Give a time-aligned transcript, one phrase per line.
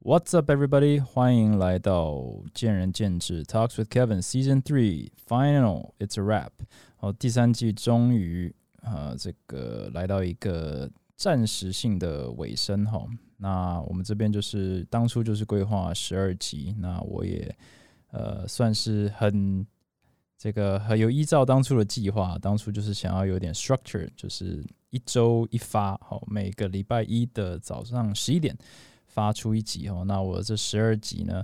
[0.00, 1.02] What's up, everybody？
[1.02, 2.22] 欢迎来到
[2.54, 5.94] 见仁见智 Talks with Kevin Season Three Final.
[5.98, 6.52] It's a wrap.
[6.96, 13.04] 好，第三季终于呃这个来到一个暂时性的尾声哈。
[13.38, 17.52] 那我们这边就是当初就是规划十二集，那我也
[18.12, 19.66] 呃算是很
[20.38, 28.56] 这个很有依照当初的计划，当初就是想要有点 structure，就是一周一发，好，每个礼拜一的早上十一点。
[29.16, 31.42] 发出一集哦，那我这十二集呢，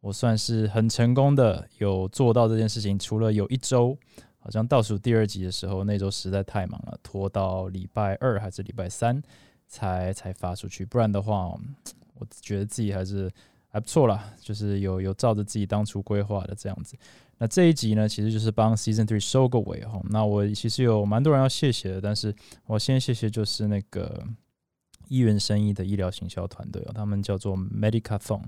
[0.00, 2.98] 我算是很成功的有做到这件事情。
[2.98, 3.96] 除了有一周
[4.40, 9.22] 好像倒数第二集的时候，那周实在太忙了，拖到礼拜二还是礼拜三
[9.68, 10.84] 才才发出去。
[10.84, 11.46] 不然的话，
[12.14, 13.30] 我觉得自己还是
[13.68, 16.96] 还不错啦，就是有有照着自己当初规划的这样子。
[17.38, 20.02] 那这一集呢，其实就是帮 Season Three 收个尾哈。
[20.10, 22.34] 那我其实有蛮多人要谢谢的，但是
[22.66, 24.26] 我先谢谢就是那个。
[25.08, 28.42] 医院生意的医疗行销团队哦，他们叫做 Medicathon，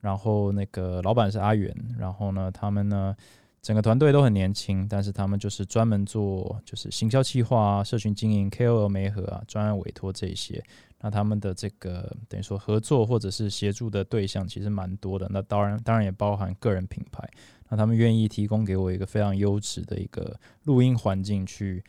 [0.00, 3.14] 然后那个老板是阿元，然后呢，他们呢
[3.60, 10.62] 整个团队都很年轻，但是他们就是专门做就是行销企划啊、社群经营、KOL 媒合啊、专案委托这些。
[11.00, 17.28] 那他们的这个等于说合作或者是协助的对象其实蛮多的，那当然当然也包含个人品牌。
[17.68, 21.82] 那他们愿意提供给我一个非常优质的一个录音环境去。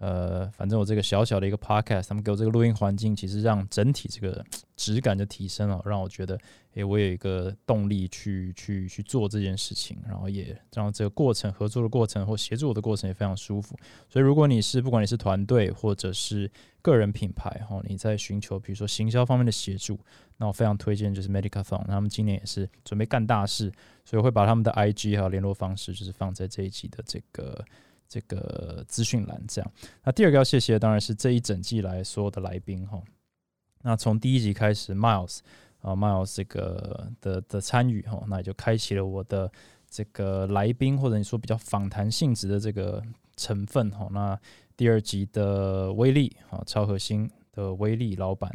[0.00, 4.42] 呃，反正我这个小小的一个 podcast，他们给我这个录音环境，其实让整体这个
[4.74, 6.38] 质感就提升了，让我觉得，
[6.72, 13.76] 诶，我有一个动力去去去做这件事情，然后也让这个过程合作的过程或协助我的过程也非常舒服。
[14.08, 20.00] 所以，如果你是不管你是团队或者是个人品牌哈，你在寻求比如说行销方面的协助，
[20.38, 23.70] 那我非常推荐就是 Medicathon，他们今年也是准备干大事，
[24.06, 27.62] 所以会把他们的 IG 还有联络方式，就是放在这一集的这个。
[28.10, 29.72] 这个资讯栏，这样。
[30.02, 33.00] 那第二个要谢谢当然是这一整季来所有的来宾哈。
[33.82, 35.38] 那从第一集开始，Miles
[35.80, 39.48] 啊，Miles 这个的的参与哈，那也就开启了我的
[39.88, 43.00] 这个来宾或者你说比较访谈性质的这个
[43.36, 44.08] 成分哈。
[44.10, 44.36] 那
[44.76, 48.50] 第二集的威力啊，超核心的威力老板。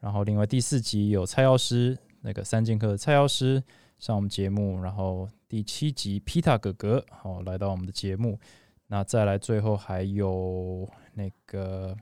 [0.00, 3.62] 然后另外第四集有蔡药师，那个三剑客的蔡药师
[3.98, 4.80] 上我们节目。
[4.82, 8.40] 然后第七集 Pita 哥哥好来到我们的节目。
[8.86, 11.96] 那再来，最后还有那个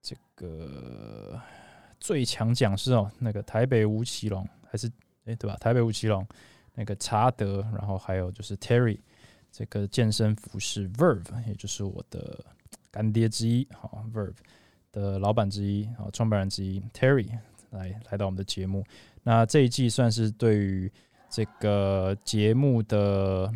[0.00, 1.40] 这个
[2.00, 4.90] 最强讲师哦，那个台北吴奇隆还是
[5.26, 5.56] 哎对吧？
[5.60, 6.26] 台北吴奇隆
[6.74, 8.98] 那个查德，然后还有就是 Terry
[9.52, 12.42] 这个健身服饰 Verve，也就是我的
[12.90, 14.36] 干爹之一，好 Verve
[14.90, 17.28] 的老板之一，好创办人之一 Terry
[17.70, 18.82] 来来到我们的节目。
[19.22, 20.90] 那这一季算是对于
[21.28, 23.52] 这个节目的。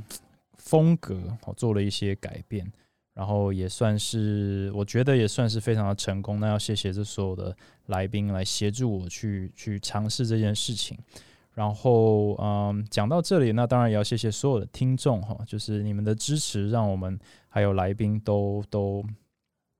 [0.63, 2.73] 风格我做了一些改变，
[3.15, 6.39] 然后也算是我觉得也算是非常的成功。
[6.39, 7.55] 那要谢谢这所有的
[7.87, 10.97] 来宾来协助我去去尝试这件事情。
[11.53, 17.19] 然后嗯，讲到这里，那当然也要谢谢所有的听众哈，就是你们的支持，让我们
[17.49, 19.05] 还有来宾都都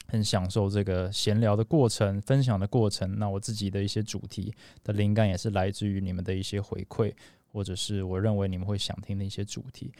[0.09, 3.19] 很享受这个闲聊的过程、分享的过程。
[3.19, 4.53] 那我自己的一些主题
[4.85, 7.15] 的灵感也是来自于你们的一些回馈，
[7.51, 9.91] 或者是我认为你们会想听的一些主题。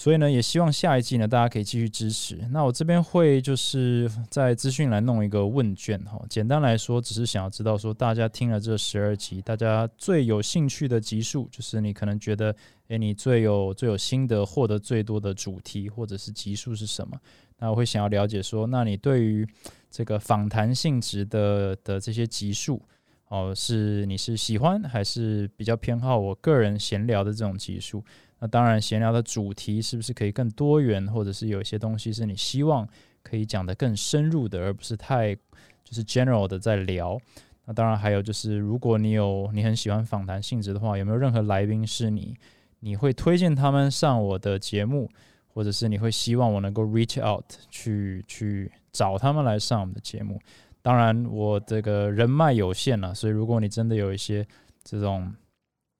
[0.00, 2.38] 所以呢，也希望下一季呢，大家可以继续支持。
[2.52, 12.56] 那我这边会就是在资讯来弄一个问卷哈，简单来说，只是想要知道说，大家听了这十二集，大家最有兴趣的集数，就是你可能觉得，
[12.88, 17.20] 诶，你最有最有心得、获得最多的主题或者是集数是什么？
[17.58, 19.46] 那我会想要了解说，那你对于
[19.90, 22.80] 这个访谈性质的的这些集数，
[23.28, 28.02] 哦，是你是喜欢还是比较偏好我个人闲聊的这种集数？
[28.40, 32.88] 那当然，闲聊的主题是不是可以更多元，或者是有一些东西是你希望
[33.22, 37.20] 可以讲得更深入的，而不是太就是 general 的在聊。
[37.66, 42.34] 那当然还有就是，如果你有你很喜欢访谈性质的话，有没有任何来宾是你
[42.80, 45.06] 你会推荐他们上我的节目，
[45.46, 50.40] 或者是你会希望我能够 reach out 去去找他们来上我们的节目？
[50.80, 54.46] 当然，我这个人脉有限了，所以如果你真的有一些
[54.82, 55.30] 这种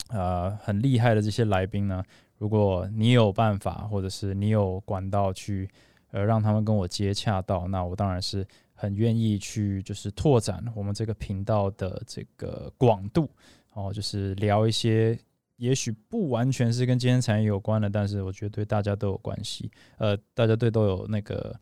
[0.09, 2.03] 呃很厉害的这些来宾呢？
[2.41, 5.69] 如果你有办法，或者是你有管道去，
[6.11, 13.29] 呃，让他们跟我接洽到，那我当然是很愿意去，就是拓展我们这个频道的这个广度，
[13.75, 15.19] 哦，就是聊一些
[15.57, 21.55] 也许不完全是跟今天产业有关的，但是我觉得对大家都有关系，呃，大家对都有那个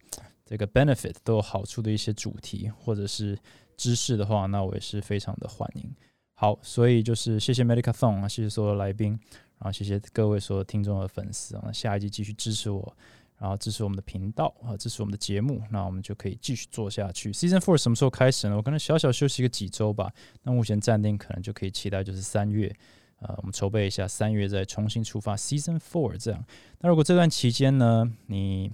[0.46, 3.36] 这个 benefit 都有好处的一些主题或者是
[3.76, 5.92] 知识的话，那我也是非常的欢迎。
[6.34, 9.18] 好，所以就是谢谢 Medicathon 啊，谢谢所有来宾。
[9.58, 12.96] 然后谢谢各位所有听众和粉丝啊，下一季继续支持我，
[13.38, 17.32] 然后支持我们的频道啊，支持我们的节目，那我们就可以继续做下去。
[17.32, 18.56] Season Four 什么时候开始呢？
[18.56, 20.12] 我可能小小休息个几周吧。
[20.42, 22.74] 那目前暂定可能就可以期待就是三月，
[23.20, 26.44] 呃，我们筹备一下，三月再重新出发 Season Four 这样。
[26.80, 28.70] 那如果这段期间呢，你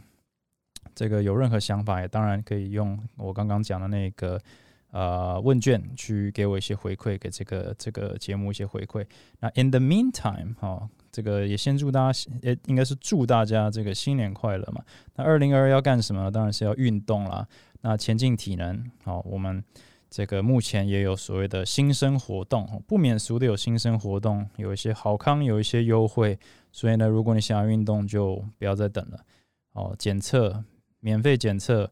[0.94, 4.40] 这个有任何想法，也当然可以用我刚刚讲的那个
[4.94, 9.04] 呃问卷去给我一些回馈，给这个这个节目一些回馈。
[9.40, 10.88] 那 In the meantime，哈。
[11.14, 14.82] 这个也先祝大家，也应该是祝大家这个新年快乐嘛。
[15.14, 16.28] 那二零二二要干什么？
[16.28, 17.46] 当然是要运动啦。
[17.82, 19.62] 那前进体能，好，我们
[20.10, 26.36] 这个目前也有所谓的新生活动，不免俗的有新生活动，有一些好康，有一些优惠。
[26.72, 29.20] 所以呢，如果你想要运动，就不要再等了。
[29.74, 30.64] 哦，检测，
[30.98, 31.88] 免费检测，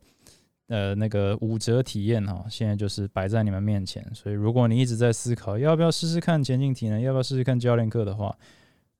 [0.72, 4.02] 呃，那个五折体验哈，现在就是摆在你们面前。
[4.14, 8.34] 所以如果你一直在思考要不要试试看前进体能，要不要试试看教练课的话，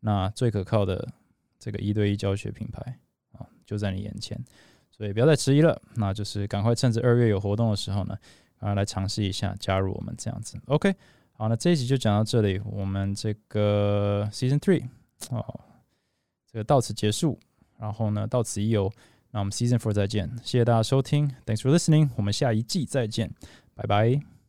[0.00, 1.08] 那最可靠的
[1.58, 2.98] 这个一对一教学品牌
[3.32, 4.38] 啊，就在你眼前，
[4.90, 5.80] 所以不要再迟疑了。
[5.94, 8.18] 那就是赶快趁着二月有活动的时候呢，
[8.58, 10.60] 啊，来尝试一下加入我们这样子。
[10.66, 10.94] OK，
[11.32, 14.84] 好，那这一集就讲到这里，我们这个 Season Three
[15.30, 15.60] 哦，
[16.52, 17.40] 这个到此结束，
[17.78, 18.92] 然后呢到此一游，
[19.32, 23.32] 那我们 Season Four 再见，谢谢大家收听，Thanks for listening，我们下一季再见，
[23.75, 24.41] 拜拜。